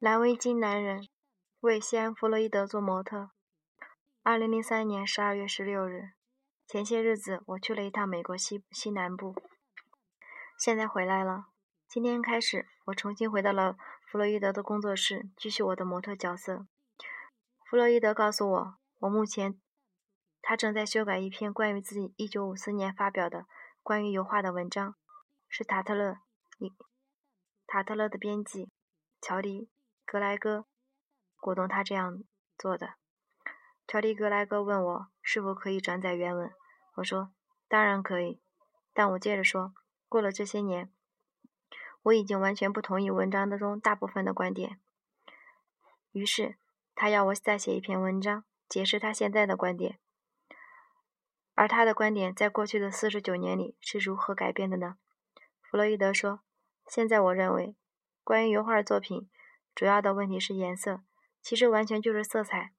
[0.00, 1.06] 蓝围巾男人
[1.60, 3.32] 为西安弗洛伊德做模特。
[4.22, 6.12] 二零零三年十二月十六日，
[6.66, 9.34] 前些日子我去了一趟美国西西南部，
[10.58, 11.48] 现在回来了。
[11.86, 13.76] 今天开始，我重新回到了
[14.10, 16.66] 弗洛伊德的工作室，继续我的模特角色。
[17.68, 19.60] 弗洛伊德告诉我，我目前
[20.40, 23.44] 他正在修改一篇关于自己一九五四年发表的
[23.82, 24.94] 关于油画的文章，
[25.46, 26.16] 是塔特勒
[27.66, 28.70] 塔特勒的编辑
[29.20, 29.68] 乔迪
[30.10, 30.66] 格莱戈
[31.36, 32.24] 鼓动他这样
[32.58, 32.94] 做的。
[33.86, 36.52] 乔迪格莱戈问我是否可以转载原文，
[36.96, 37.32] 我说
[37.68, 38.42] 当然可以，
[38.92, 39.72] 但我接着说，
[40.08, 40.92] 过了这些年。
[42.02, 44.80] 我已经完全不同意文章当中大部分的观点，
[46.10, 46.56] 于是
[46.96, 50.00] 他要我再写一篇文章，解释他现在的观点，
[51.54, 54.96] 而他的观点在过去的四十九年里是如何改变的呢？
[55.62, 56.40] 弗洛伊德说
[56.90, 57.76] ：“现在我认为，
[58.24, 59.30] 关于油画作品，
[59.74, 61.02] 主要的问题是颜色，
[61.40, 62.72] 其实完全就是色彩。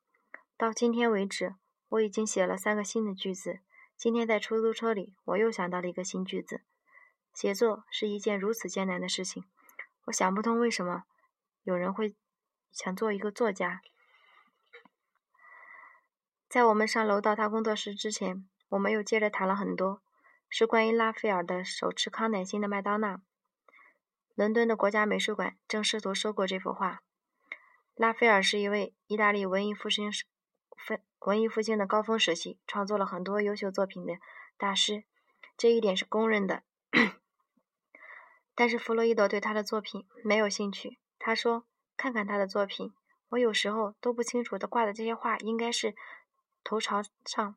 [0.57, 1.55] 到今天为止，
[1.89, 3.59] 我已经写了三个新的句子。
[3.97, 6.61] 今天在出租车里，我又想到了一个新句子。”
[7.33, 9.45] 写作是一件如此艰难的事情，
[10.05, 11.03] 我想不通为什么
[11.63, 12.13] 有人会
[12.71, 13.81] 想做一个作家。
[16.49, 20.01] 在我们上楼到他工作室之前，我们又接着谈了很多，
[20.49, 23.21] 是关于拉斐尔的手持康乃馨的麦当娜。
[24.35, 27.01] 伦敦的国家美术馆正试图收购这幅画。
[27.95, 30.25] 拉斐尔是一位意大利文艺复兴时
[30.77, 34.13] 分文艺复兴的高峰时期创作了很多优秀作品的
[34.57, 35.03] 大师，
[35.57, 36.63] 这一点是公认的。
[38.55, 40.99] 但是弗洛伊德对他的作品没有兴趣。
[41.19, 41.65] 他说
[41.95, 42.93] ：“看看他的作品，
[43.29, 45.95] 我有时候都不清楚他挂的这些画应该是
[46.63, 47.55] 头朝上，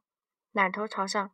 [0.52, 1.30] 哪头朝上。”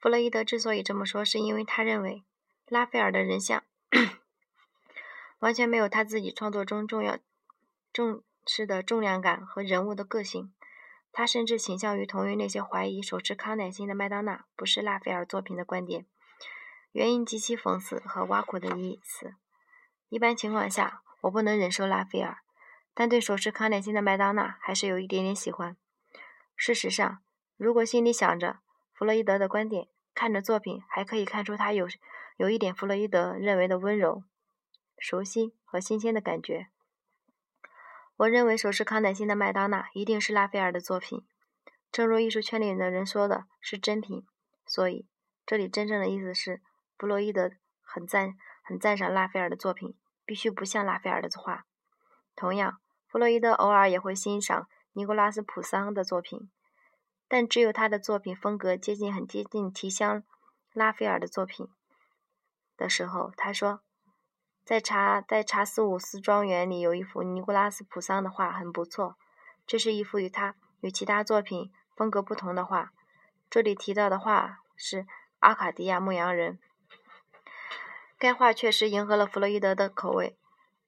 [0.00, 2.24] 弗洛伊德之所以这么说，是因为他认为
[2.66, 3.62] 拉斐尔的人像
[5.40, 7.18] 完全没有他自己创作中重要
[7.92, 10.52] 重视的重量感和人物的个性。
[11.10, 16.06] 他甚至倾向于同意那些怀疑手持康乃馨的麦当娜不是拉斐尔作品的观点。
[16.92, 19.34] 原因极其讽刺和挖苦的意思。
[20.08, 22.38] 一般情况下，我不能忍受拉斐尔，
[22.94, 25.76] 但对手持康乃馨的麦当娜还是有一点点喜欢。
[26.56, 27.22] 事实上，
[27.56, 28.60] 如果心里想着
[28.92, 31.88] 弗洛伊德的观点，看着作品还可以看出他有
[32.38, 34.22] 有一点弗洛伊德认为的温柔、
[34.96, 36.68] 熟悉和新鲜的感觉。
[38.16, 41.26] 我认为手持康乃馨的麦当娜一定是拉斐尔的作品，
[41.90, 44.24] 正如艺术圈里的人说的是真品。
[44.64, 45.08] 所以，
[45.44, 46.62] 这里真正的意思是。
[46.96, 47.50] 弗洛伊德
[47.82, 51.64] 很赞很赞赏拉斐尔的作品，必须不像拉斐尔的画。
[52.36, 56.50] 同样，弗洛伊德偶尔也会欣赏尼古拉斯普桑的作品，
[57.26, 60.22] 但只有他的作品风格接近很接近提香
[60.72, 61.68] 拉斐尔的作品
[62.78, 63.82] 的时候，他说，
[64.64, 69.16] 在查在查斯伍斯庄园里有一幅尼古拉斯普桑的画很不错，
[69.66, 72.92] 这是一幅与他与其他作品风格不同的画。
[73.50, 75.06] 这里提到的画是
[75.40, 76.58] 阿卡迪亚牧羊人。
[78.18, 80.38] 该画确实迎合了弗洛伊德的口味。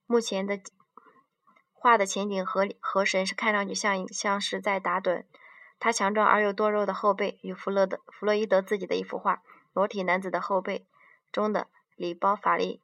[0.05, 0.59] 目前的
[1.73, 5.25] 画的前景和河神是看上去像一像是在打盹。
[5.79, 9.35] 他强壮而又多肉的后背与弗洛德弗洛伊德自己的一幅画
[9.73, 10.79] 《裸体男子的后背》
[11.31, 11.67] 中的
[12.01, 12.81] 里包法利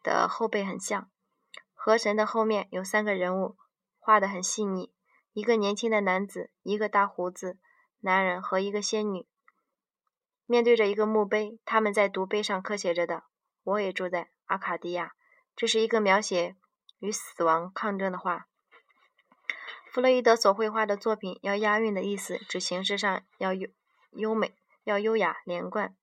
[0.00, 1.10] 的后背很像。
[1.74, 3.56] 河神的后面有三个人物，
[3.98, 4.92] 画得很细腻：
[5.32, 7.58] 一个年轻的男子，一个大胡子
[8.00, 9.26] 男人和一个仙女，
[10.46, 13.24] 面对着一个墓碑，他们在读碑上刻写着的。
[13.64, 15.14] 我也住在阿卡迪亚。
[15.56, 16.54] 这是一个描写
[17.00, 18.46] 与死亡抗争的画。
[19.90, 23.68] 弗洛伊德所绘画的作品要押韵的意思，指形式上要优
[24.12, 24.54] 优美，
[24.84, 25.96] 要优雅连贯，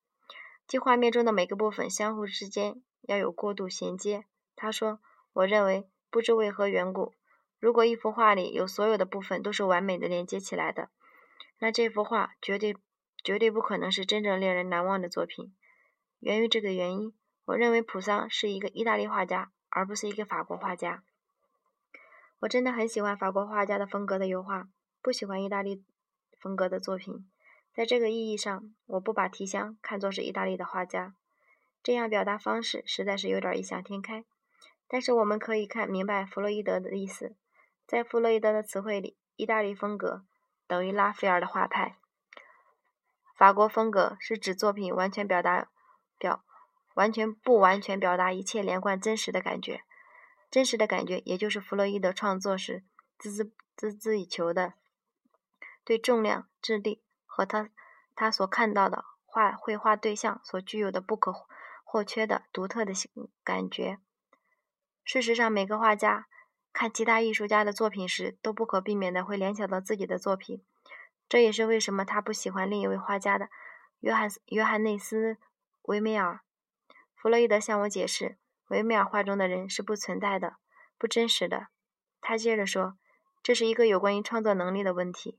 [0.68, 4.26] 即画面中的每个部分相互之间要有过渡衔接。
[4.56, 5.00] 他说
[5.34, 7.14] ：“我认为，不知为何缘故，
[7.60, 10.90] 如果一幅画里有所有的部分都是完美的连接起来的，
[11.60, 12.76] 那这幅画绝对
[13.24, 15.54] 绝对不可能是真正令人难忘的作品。
[16.20, 17.14] 源于这个原因。”
[17.46, 21.04] 我认为普桑是一个意大利画家，而不是一个法国画家。
[22.40, 24.68] 我真的很喜欢法国画家的风格的油画，
[25.00, 25.84] 不喜欢意大利
[26.40, 27.30] 风格的作品。
[27.76, 31.14] 在这个意义上，我不把提香看作是意大利的画家，
[31.84, 34.24] 这样表达方式实在是有点异想天开。
[34.88, 37.36] 但是我们可以看明白弗洛伊德的意思，
[37.86, 40.24] 在弗洛伊德的词汇里，意大利风格
[40.66, 41.98] 等于拉斐尔的画派，
[43.36, 45.70] 法国风格是指作品完全表达
[46.18, 46.42] 表。
[46.94, 49.82] 完全不完全表达一切连贯真实的感觉，
[50.50, 52.86] 真实的感觉，也就是弗洛伊德创作时
[53.20, 54.76] 孜孜孜孜以求的，
[55.84, 57.02] 对重量、质地
[57.36, 57.70] 和他
[58.16, 61.34] 他所看到的画绘画对象所具有的不可
[61.84, 62.94] 或缺的独特的
[63.44, 64.00] 感觉。
[65.04, 66.28] 事实上，每个画家
[66.72, 70.64] 看其他艺术家的作品时，都不可避免的会联想到自己的作品。
[71.28, 73.50] 这也是为什么他不喜欢另一位画家的
[74.00, 75.34] 约翰约翰内斯·
[75.82, 76.40] 维梅尔。
[77.16, 78.38] 弗洛伊德向我解释，
[78.70, 80.56] 维梅尔画中的人是不存在的、
[80.98, 81.68] 不真实的。
[82.22, 82.98] 他接着说，
[83.44, 85.38] 这是一个有关于创作能力的问题。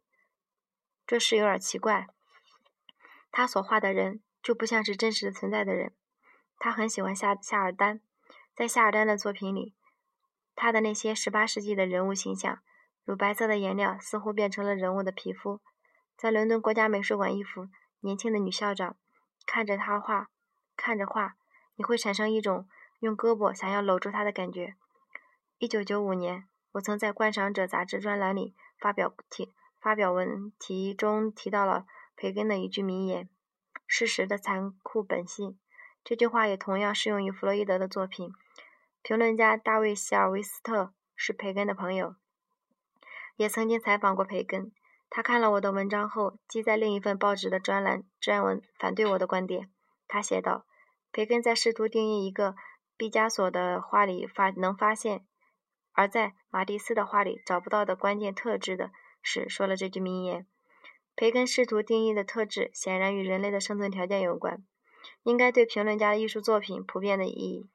[1.06, 2.08] 这事有点奇怪，
[3.30, 5.94] 他所画的人就不像是真实存在的人。
[6.58, 8.00] 他很喜欢夏夏尔丹，
[8.54, 9.74] 在夏尔丹的作品里。
[10.56, 12.60] 他的那些十八世纪的人物形象，
[13.04, 15.60] 乳白色的颜料似乎变成了人物的皮肤。
[16.16, 17.68] 在伦敦国家美术馆，一幅
[18.00, 18.96] 年轻的女校长
[19.46, 20.30] 看着他画，
[20.76, 21.36] 看着画，
[21.76, 22.66] 你会产生一种
[23.00, 24.74] 用胳膊想要搂住他的感觉。
[25.58, 29.54] 一九九五年，我曾在《观赏者》杂志专栏里发表题
[29.86, 31.86] 发表文题中提到了
[32.16, 33.28] 培根的一句名言
[33.86, 35.60] ：“事实的残酷本性。”
[36.02, 38.32] 这句话也同样适用于弗洛伊德的作品。
[39.02, 42.16] 评论家大卫·希尔维斯特是培根的朋友，
[43.36, 44.72] 也曾经采访过培根。
[45.08, 49.70] 他看了我的文章后，寄在另一份报纸的专栏撰文反对我的观点。
[50.08, 50.66] 他写道
[51.12, 52.56] ：“培根在试图定义一个
[52.96, 55.24] 毕加索的画里发能发现，
[55.92, 58.90] 而在马蒂斯的画里找不到的关键特质的
[59.22, 60.46] 时，说了这句名言。
[61.14, 64.62] 培根试图定义的特质显然与人类的生存条件有关，
[65.22, 67.70] 应该对评论家的艺术作品普遍的意义。”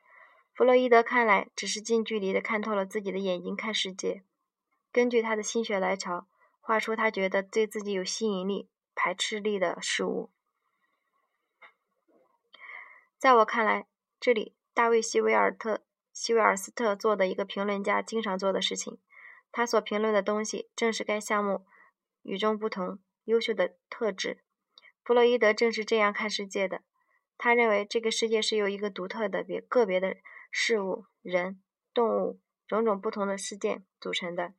[0.53, 4.21] 弗洛伊德看来只是近距离的看透了自己的眼睛看世界，
[4.91, 6.27] 根据他的心血来潮，
[6.59, 10.29] 画出他觉得对自己有吸引力、排斥力的事物。
[13.17, 13.87] 在我看来，
[14.19, 18.99] 这里大卫·希维尔特、希维尔斯特做的一个评论家经常做的事情，
[19.51, 21.65] 他所评论的东西正是该项目
[22.23, 24.43] 与众不同、优秀的特质。
[25.03, 26.81] 弗洛伊德正是这样看世界的，
[27.37, 30.17] 他认为这个世界是由一个独特的、别个别的。
[30.53, 31.63] 事物、人、
[31.93, 34.53] 动物种种不同的事件组成的，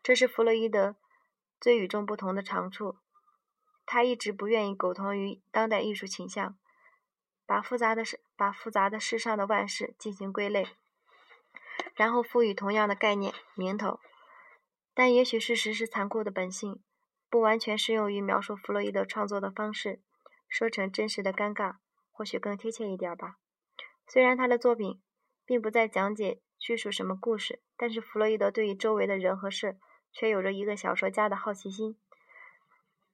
[0.00, 0.94] 这是弗洛伊德
[1.60, 2.98] 最与众不同的长处。
[3.84, 6.56] 他一直不愿意苟同于当代艺术倾向，
[7.44, 10.68] 把复杂的事、把复杂的世上的万事进行归类，
[11.96, 13.98] 然后赋予同样的概念名头。
[14.94, 16.80] 但也许事实是残酷的本性，
[17.28, 20.00] 不完全适用于描述弗洛伊德创作的方式。
[20.48, 21.76] 说成真实的尴尬，
[22.10, 23.38] 或许更贴切一点吧。
[24.06, 25.00] 虽然他的作品。
[25.44, 29.76] 并不在讲解叙述什么故事，但是弗洛伊德对于周围的人和事
[30.12, 31.98] 却有着一个小说家的好奇心。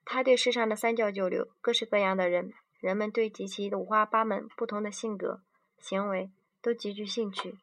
[0.04, 5.42] 他对世上的三教九流、各式各样的人，人们对极其五花八门、不同的性格、
[5.78, 6.30] 行为
[6.62, 7.58] 都极具兴趣。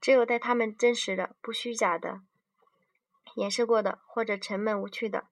[0.00, 2.20] 只有在他们真实的、不虚假的、
[3.38, 5.28] 掩饰过的或者沉闷无趣的，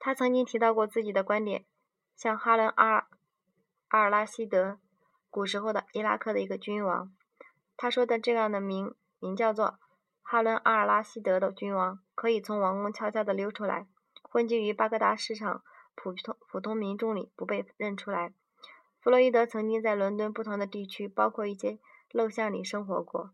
[0.00, 1.64] 他曾经提到过自己的观点，
[2.16, 3.06] 像哈伦阿尔
[3.86, 4.80] 阿尔拉希德，
[5.30, 7.14] 古时候的伊拉克的一个君王。
[7.76, 9.78] 他说的这样的名名叫做
[10.22, 13.86] 哈伦阿尔拉希德的君王，可以从王宫悄悄地溜出来，
[14.22, 15.62] 混迹于巴格达市场
[15.94, 18.34] 普通普通民众里，不被认出来。
[18.98, 21.78] 弗洛伊德曾经在伦敦不同的地区，包括一些
[22.10, 23.30] 陋巷里生活过，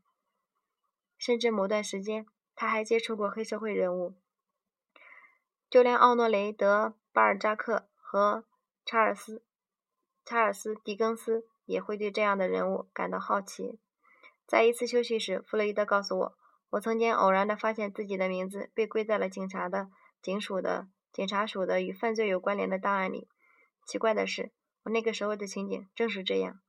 [1.17, 4.15] 甚至某段时间他还接触过黑社会人物。
[5.71, 8.45] 就连奥诺雷·德·巴尔扎克和
[8.85, 9.43] 查尔斯
[10.25, 13.79] 查尔斯·狄更斯也会对这样的人物感到好奇。
[14.47, 16.37] 在一次休息时，弗洛伊德告诉我，
[16.71, 19.89] 我曾经偶然地发现自己的名字被归在了警察的
[20.21, 23.29] 警署的警察署的与犯罪有关联的档案里。
[23.87, 26.61] 奇怪的是，我那个时候的情景正是这样。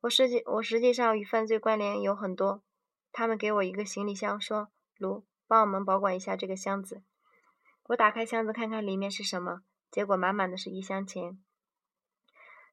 [0.00, 2.62] 我实际我实际上与犯罪关联有很多。
[3.12, 7.02] 他们给我一个行李箱，说：“卢，帮我们保管一下这个箱子。”
[7.88, 11.42] 我打开箱子看看里面是什么，结果满满的是一箱钱。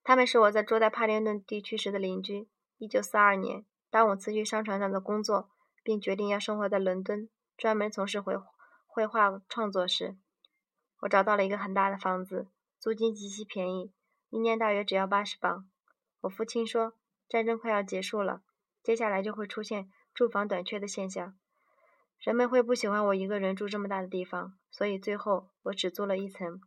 [0.03, 2.49] 他们是我在住在帕丁顿地区时的邻居。
[2.77, 3.65] 一九四二年。
[3.91, 5.49] 当我辞去商船上的工作，
[5.81, 8.35] 并决定要生活在伦敦，专门从事绘
[8.85, 10.17] 绘画创作时，
[10.99, 13.93] 我找到了一个很大的房子，租金极其便宜，
[14.29, 15.69] 一年大约只要八十镑。
[16.21, 16.95] 我父亲说，
[17.29, 18.41] 战争快要结束了，
[18.83, 21.37] 接下来就会出现住房短缺的现象，
[22.25, 26.59] 人们会不喜欢我一个人住这么大的地方，所以最后我只租了一层，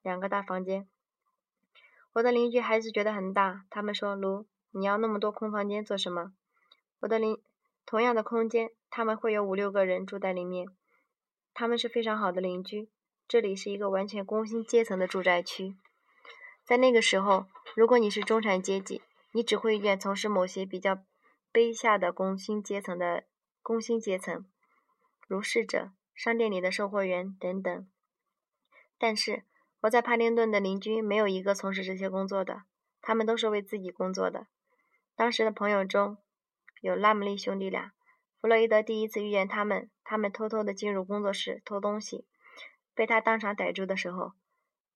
[0.00, 0.88] 两个大房间。
[2.14, 6.32] 我的邻居还是觉得很大，他们说：“卢，你要那么多空房间做什么？”
[7.00, 7.36] 我的邻
[7.84, 10.66] 同样的空间，他们会有五六个人住在里面。
[11.52, 12.90] 他们是非常好的邻居。
[13.28, 15.76] 这里是一个完全工薪阶层的住宅区。
[16.64, 17.44] 在那个时候，
[17.76, 19.02] 如果你是中产阶级，
[19.32, 21.04] 你只会遇见从事某些比较
[21.52, 23.24] 卑下的工薪阶层的
[23.60, 24.46] 工薪阶层，
[25.32, 27.90] 如侍者、商店里的售货员等等。
[28.98, 29.44] 但是
[29.80, 32.64] 我在帕丁顿的邻居没有一个从事这些工作的，
[33.00, 34.46] 他们都是为自己工作的。
[35.16, 36.18] 当时的朋友中。
[36.82, 37.92] 有拉姆利兄弟俩，
[38.40, 42.26] 弗洛伊德第一次遇见他们，他们偷偷的进入工作室偷东西，
[42.92, 44.32] 被他当场逮住的时候，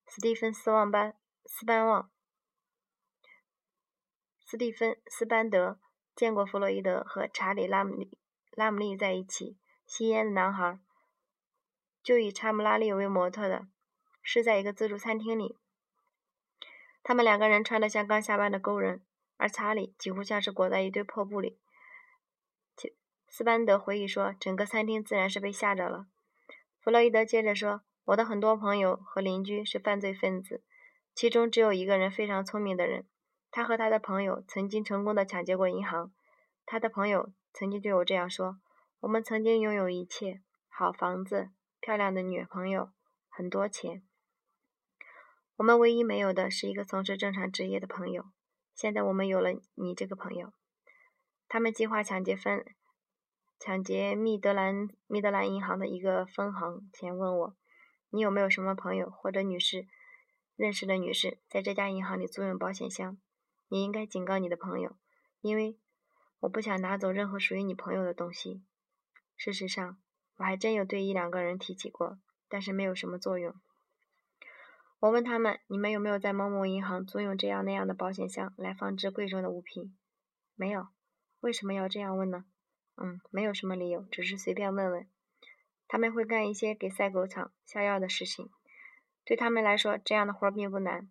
[0.05, 1.15] 斯蒂芬斯旺班
[1.45, 2.11] 斯班旺
[4.45, 5.79] 斯蒂芬斯班德
[6.13, 8.17] 见过弗洛伊德和查理拉姆利
[8.51, 10.77] 拉姆利在一起吸烟的男孩，
[12.03, 13.65] 就以查姆拉利为模特的，
[14.21, 15.57] 是在一个自助餐厅里。
[17.01, 19.01] 他们两个人穿得像刚下班的工人，
[19.37, 21.57] 而查理几乎像是裹在一堆破布里。
[23.29, 26.07] 斯班德回忆说：“整个餐厅自然是被吓着了。”
[26.79, 30.63] 弗洛伊德接着说：“我的很多朋友和邻居是犯罪分子，
[31.13, 33.05] 其中只有一个人非常聪明的人。
[33.51, 36.11] 他和他的朋友曾经成功的抢劫过银行。
[36.65, 38.59] 他的朋友曾经对我这样说
[38.99, 42.89] ：‘我们曾经拥有一切，好房子、漂亮的女朋友、
[43.29, 44.01] 很多钱。
[45.57, 48.25] 我们唯一没有的是一个从事正常职业的朋友。
[48.73, 50.51] 现在我们有了你这个朋友。’
[51.47, 52.65] 他们计划抢劫分。”
[53.59, 57.55] 抢劫密德兰密德兰银行的一个分行前，问我
[58.09, 59.87] ：“你有没有什么朋友或者女士
[60.55, 63.17] 认识的女士在这家银行里租用保险箱？
[63.67, 64.95] 你应该警告你的朋友，
[65.41, 65.79] 因为
[66.39, 68.63] 我不想拿走任何属于你朋友的东西。
[69.37, 69.97] 事实上，
[70.35, 73.53] 我还真有对一两个人提起过，但是没有什么作用。
[74.99, 79.95] 我问他们：你们有没有在某某银行租用这样那样的保险箱来放置贵重的物品？
[80.55, 80.87] 没有。
[81.39, 82.45] 为什么要这样问呢？”
[82.99, 85.07] 嗯，没有什么理由，只是随便问问。
[85.87, 88.49] 他们会干一些给赛狗场下药的事情，
[89.23, 91.07] 对他们来说，这样的活并不难，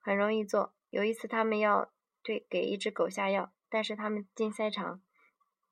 [0.00, 0.74] 很容易做。
[0.90, 1.92] 有一次，他们要
[2.24, 5.00] 对给一只狗下药，但是他们进赛场，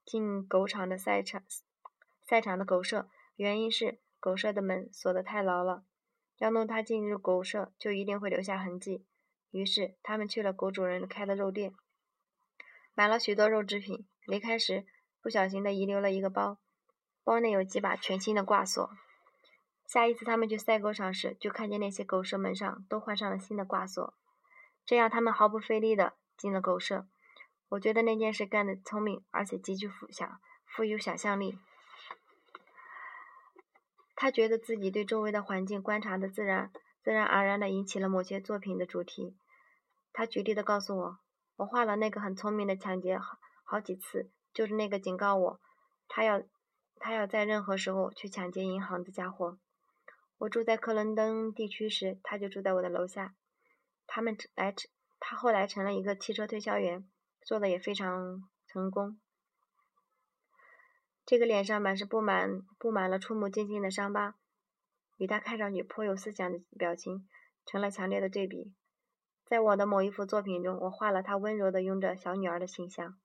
[0.05, 1.43] 进狗场的赛场，
[2.23, 5.85] 赛场的狗舍，原因是狗舍的门锁得太牢了，
[6.39, 9.07] 要弄它进入狗舍，就一定会留下痕迹。
[9.51, 11.75] 于是，他们去了狗主人开的肉店，
[12.95, 14.07] 买了许多肉制品。
[14.27, 14.87] 离开时，
[15.21, 16.59] 不小心的遗留了一个包，
[17.25, 18.91] 包内有几把全新的挂锁。
[19.85, 24.15] 下一次他们去赛狗场时，就看见那些狗舍门上都换上了新的挂锁。
[24.87, 27.07] 这样，他们毫不费力的进了狗舍。
[27.73, 31.59] 我觉得那件事干得聪明，而且极具富想富有想象力。
[34.15, 36.71] 他觉得自己对周围的环境观察的自然
[37.03, 39.35] 自然而然的引起了某些作品的主题。
[40.13, 41.19] 他举例的告诉我，
[41.57, 43.19] 我画了那个很聪明的抢劫。
[43.65, 45.61] 好几次，就是那个警告我，
[46.09, 46.43] 他要
[46.97, 49.57] 他要在任何时候去抢劫银行的家伙。
[50.37, 53.35] 我住在克伦登地区时，他就住在我的楼下。
[54.07, 54.75] 他们来，
[55.19, 57.09] 他后来成了一个汽车推销员，
[57.45, 59.19] 做的也非常成功。
[61.25, 64.35] 这个脸上满是布满布满了触目惊心的伤疤，
[65.17, 67.29] 与他看上去颇有思想的表情
[67.65, 68.73] 成了强烈的对比。
[69.45, 73.17] 在我的某一幅作品中，我画了他温柔的拥着小女儿的形象。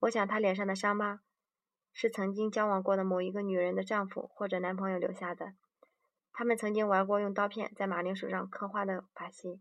[0.00, 1.20] 我想，他脸上的伤疤
[1.92, 5.54] 是曾经交往过的某一个女人的丈夫或者男朋友留下的。
[6.32, 9.60] 他们曾经玩过用刀片在马铃薯上刻画的把戏，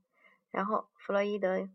[0.49, 1.69] 然后弗洛伊德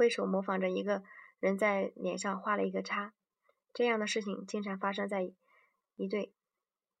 [0.00, 1.02] 挥手模仿着一个
[1.40, 3.12] 人在脸上画了一个叉。
[3.74, 5.30] 这样的事情经常发生在
[5.96, 6.32] 一对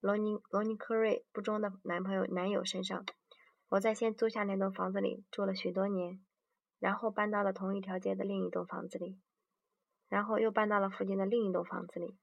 [0.00, 3.06] 罗尼罗尼克瑞不忠的男朋友男友身上。
[3.70, 6.20] 我在先租下那栋房子里住了许多年，
[6.78, 9.18] 然后搬到了同一条街的另一栋房子里。
[10.10, 12.18] 然后又搬到了附近的另一栋房子里。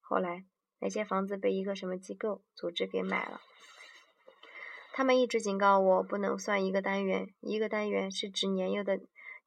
[0.00, 0.44] 后来，
[0.80, 3.40] 那些房子被一个什么机构组织给买了。
[4.92, 7.32] 他们一直警告我不能算一个单元。
[7.40, 8.98] 一个单元是指年幼的、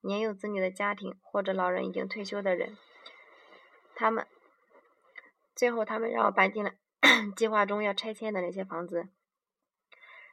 [0.01, 2.77] 年幼子女的家庭或者老人已经退休的人。
[3.96, 4.25] 他们
[5.56, 6.74] 最后，他们让我搬进了
[7.36, 9.10] 计划中要拆迁的那些房子。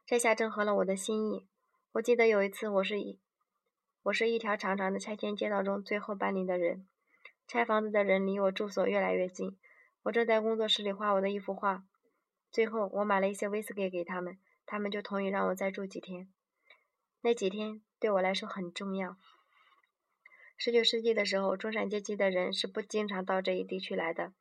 [0.07, 1.49] 这下正合了我的心意。
[1.93, 3.19] 我记得有一次，我是一
[4.05, 6.87] 我是一条长长的拆迁街道中最后搬离的人。
[7.49, 9.59] 拆房子的人离我住所越来越近。
[10.05, 11.85] 我正在工作室里画我的一幅画。
[12.53, 16.29] 最后，我买了一些威士忌给他们，他们就同意让我再住几天。
[17.23, 19.17] 那几天对我来说很重要。
[20.57, 24.33] 十九世纪的时候，中产阶级的人是不经常到这一地区来的。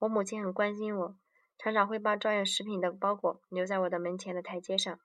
[0.00, 1.16] 我母亲很关心我，
[1.58, 4.98] 常常会把装有食品的包裹留在我的门前的台阶上。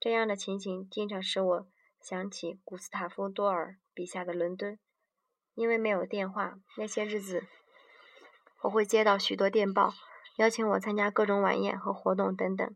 [0.00, 1.68] 这样的情形经常使我
[2.00, 4.78] 想起古斯塔夫·多尔笔下的伦敦。
[5.54, 7.44] 因为没有电话，那些日子
[8.62, 9.92] 我会接到许多电报，
[10.38, 12.74] 邀请我参加各种晚宴和活动等等。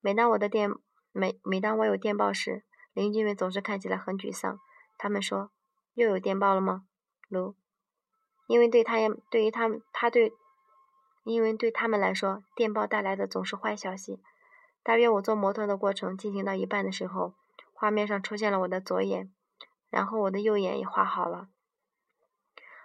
[0.00, 0.70] 每当我的电
[1.12, 4.58] 每每当我有电报时，邻居们总是看起来很沮丧。
[4.96, 5.50] 他们说
[5.94, 6.84] ：“又有电报了吗，
[7.28, 7.56] 卢？”
[8.46, 10.32] 因为对他也对于他们他对，
[11.24, 14.20] 因为对他们来说，电报带来的总是坏消息。
[14.82, 17.34] 大约我做模特的过程进行到一半的时候，
[17.72, 19.32] 画面上出现了我的左眼，
[19.88, 21.48] 然后我的右眼也画好了。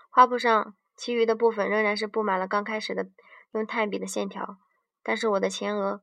[0.10, 3.10] 画布上其余的部分仍然是布满了刚开始的
[3.52, 4.58] 用炭笔的线条，
[5.04, 6.02] 但是我的前额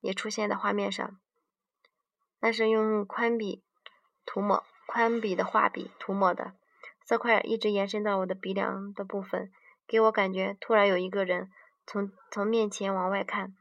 [0.00, 1.20] 也出现在画面上。
[2.40, 3.62] 那是用宽笔
[4.26, 6.52] 涂抹，宽笔的画笔涂抹的，
[7.06, 9.50] 色块一直延伸到我的鼻梁的部分，
[9.86, 11.48] 给我感觉突然有一个人
[11.86, 13.56] 从从面前往外看。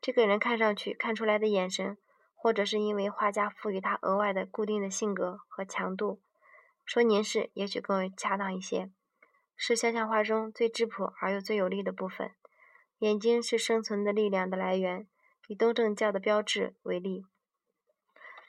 [0.00, 1.98] 这个人看上去看出来的眼神，
[2.36, 6.22] 或者是因为画家赋予他额外的固定的性格和强度，
[6.84, 8.92] 说凝视也许更为恰当一些，
[9.56, 12.30] 是肖像画中最质朴而又最有力的部分。
[13.00, 15.08] 眼睛是生存的力量的来源，
[15.48, 17.24] 以东正教的标志为例。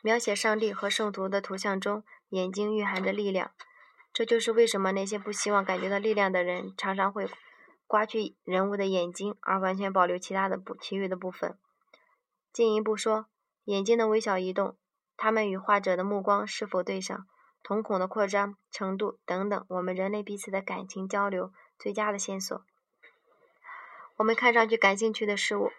[0.02, 3.52] 描写上帝和圣徒的图像中，眼睛蕴含着力量。
[4.14, 7.30] 这就是为什么那些不希望感觉到力量的人，常常会
[7.88, 11.58] 刮去人物的眼睛，而完全保留其他的部其余的部分。
[12.52, 13.28] 进一步说，
[13.64, 14.76] 眼睛的微小移动，
[15.16, 17.26] 他们与画者的目光是否对上，
[17.64, 22.62] 瞳孔的扩张程度等等，我们人类彼此的感情交流最佳的线索。
[24.18, 25.72] 我们看上去感兴趣的事物，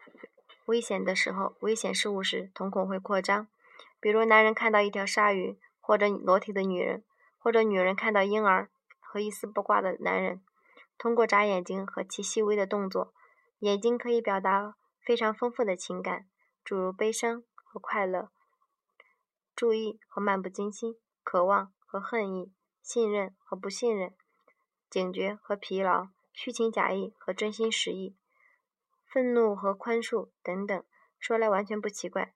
[0.64, 3.48] 危险的时候，危险事物时，瞳孔会扩张。
[4.02, 7.04] 比如，男人看到一条鲨鱼，或者裸体的女人，
[7.38, 8.68] 或者女人看到婴儿
[8.98, 10.42] 和一丝不挂的男人，
[10.98, 13.14] 通过眨眼睛和其细微的动作，
[13.60, 14.74] 眼睛可以表达
[15.06, 16.26] 非常丰富的情感，
[16.64, 18.30] 诸如悲伤和快乐、
[19.54, 24.12] 注意和漫不经心、渴望和恨意、信任和不信任、
[24.90, 28.16] 警觉和疲劳、虚情假意和真心实意、
[29.06, 30.84] 愤怒和宽恕等等。
[31.20, 32.34] 说来完全不奇怪。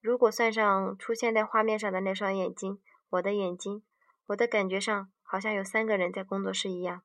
[0.00, 3.82] 如果算上出现在画面上的那双眼睛，我的眼睛，
[4.26, 7.02] 我的感觉上好像有三个人在工作室一样。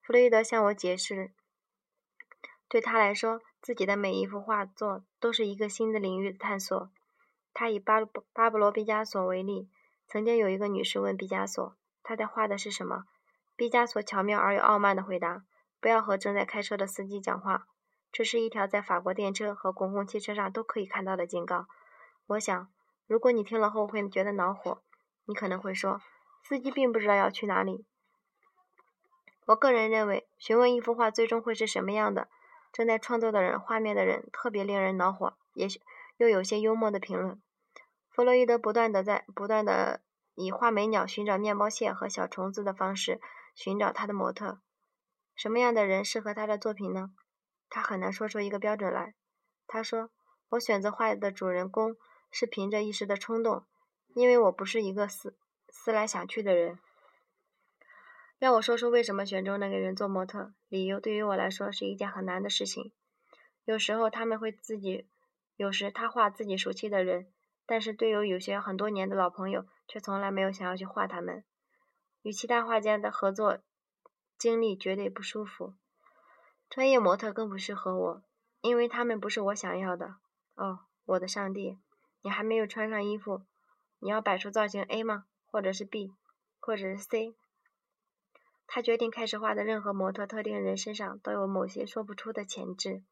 [0.00, 1.32] 弗洛伊德向我解释，
[2.68, 6.90] 对他来说，自己的每一幅画作都是一个新的领域的探索。
[7.52, 9.68] 他以巴巴布罗·毕加索为例，
[10.06, 13.04] 曾经有一个女士问毕加索，他在画的是什么？
[13.56, 15.44] 毕加索巧妙而又傲慢地回答
[15.80, 17.66] ：“不要和正在开车的司机讲话。”
[18.12, 21.66] 这是一条在法国电车和公共汽车上都可以看到的警告。
[22.26, 22.68] 我想，
[23.06, 24.82] 如果你听了后会觉得恼火，
[25.26, 26.00] 你可能会说，
[26.42, 27.86] 司机并不知道要去哪里。
[29.46, 32.28] 我个人认为，询问一幅画最终会是什么样的，
[32.72, 35.80] 正在创作的人、画面的人，特别令人恼火，也许
[36.16, 37.40] 又有些幽默的评论。
[38.10, 40.00] 弗洛伊德不断的在不断的
[40.34, 43.20] 以画眉鸟寻找面包屑和小虫子的方式
[43.54, 44.60] 寻找他的模特。
[45.36, 47.10] 什么样的人适合他的作品呢？
[47.68, 49.14] 他很难说出一个标准来。
[49.68, 50.10] 他说
[50.50, 51.96] ：“我选择画的主人公。”
[52.30, 53.64] 是凭着一时的冲动，
[54.14, 55.36] 因为我不是一个思
[55.68, 56.78] 思来想去的人。
[58.38, 62.92] 让我说说为什么选中那个人做模特，理由对于我来说是一件很难的事情。
[63.64, 65.08] 有时候他们会自己，
[65.56, 67.32] 有时他画自己熟悉的人，
[67.64, 71.44] 但是对于有些很多年的老朋友，却从来没有想要去画他们。
[72.22, 73.58] 与其他画家的合作
[74.38, 75.74] 经历绝对不舒服，
[76.68, 78.22] 专业模特更不适合我，
[78.60, 80.16] 因为他们不是我想要的。
[80.56, 81.78] 哦，我的上帝！
[82.26, 83.42] 你还没有穿上衣服，
[84.00, 85.26] 你要摆出造型 A 吗？
[85.46, 86.12] 或者是 B，
[86.58, 87.36] 或者是 C？
[88.66, 93.04] 他决定开始画的任何模特特定人身上都有某些说不出的潜质。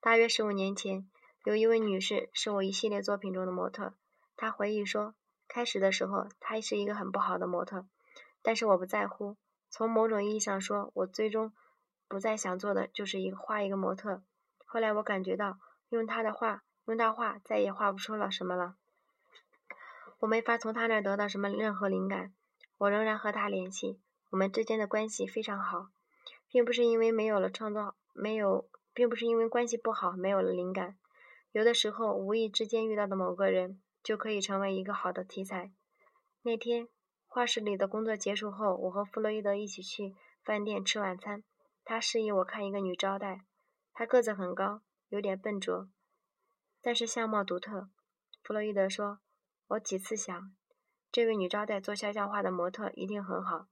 [0.00, 1.06] 大约十五年前，
[1.44, 3.92] 有一位女士是我一系列作品中的模特。
[4.34, 5.14] 她回忆说，
[5.46, 7.86] 开始的时候她是一个很不好的模特，
[8.40, 9.36] 但是我不在乎。
[9.68, 11.52] 从某种意义上说，我最终
[12.08, 14.22] 不再想做的就是一个画一个模特。
[14.64, 15.58] 后来我感觉到，
[15.90, 16.62] 用她的画。
[16.86, 18.76] 用他画，再也画不出了什么了。
[20.20, 22.32] 我没法从他那儿得到什么任何灵感。
[22.78, 25.88] 我仍然和他联系，我们之间的关系非常好，
[26.48, 30.98] 并不是因为没有了创造，没有，并不是因为关系不好没有了灵感。
[31.52, 35.72] 有的时候，无意之间遇到的某个人，就可以成为一个好的题材。
[36.42, 36.88] 那天，
[37.26, 41.44] 画室里的工作结束后，我和弗洛伊德一起去饭店吃晚餐。
[41.84, 43.42] 他示意我看一个女招待，
[43.92, 45.88] 她个子很高，有点笨拙。
[46.84, 47.88] 但是相貌独特，
[48.42, 49.18] 弗洛伊德说
[49.68, 50.54] ：“我几次想，
[51.10, 53.68] 这位女招待做肖像画的模特一定很好。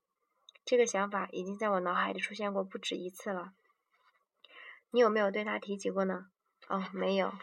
[0.64, 3.52] 这个想法已经在我脑海里出现过不止一次了。
[4.90, 6.28] 你有没有对她提起过呢
[6.68, 7.34] ？”“哦，没有。”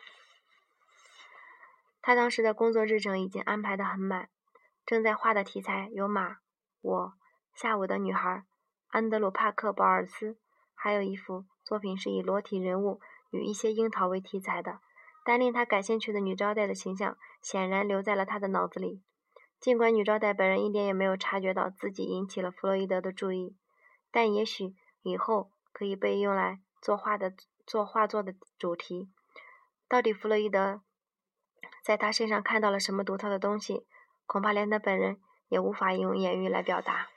[2.02, 4.30] 他当时的工作日程已经安排得很满，
[4.88, 6.38] 正在画的题材有马、
[6.82, 7.14] 我、
[7.54, 8.44] 下午的女孩、
[8.88, 10.40] 安德鲁·帕克·保尔斯，
[10.74, 14.80] 还有一幅作品是以裸体人物与一些樱桃为题材的。
[15.30, 19.04] 但令他感兴趣的女招待的形象显然留在了他的脑子里。
[19.60, 23.56] 尽管女招待本人一点也没有察觉到自己引起了弗洛伊德的注意，
[24.10, 27.32] 但也许以后可以被用来作画的
[27.68, 29.12] 做画作的主题。
[29.88, 30.82] 到底弗洛伊德
[31.84, 33.86] 在他身上看到了什么独特的东西？
[34.26, 37.10] 恐怕连他本人也无法用言语来表达。